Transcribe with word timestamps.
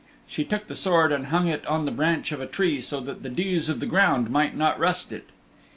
She 0.25 0.43
took 0.43 0.65
the 0.65 0.73
sword 0.73 1.11
and 1.11 1.27
hung 1.27 1.47
it 1.47 1.63
on 1.67 1.85
the 1.85 1.91
branch 1.91 2.31
of 2.31 2.41
a 2.41 2.47
tree 2.47 2.81
so 2.81 2.99
that 3.01 3.21
the 3.21 3.29
dews 3.29 3.69
of 3.69 3.79
the 3.79 3.85
ground 3.85 4.31
might 4.31 4.57
not 4.57 4.79
rust 4.79 5.11
it. 5.11 5.29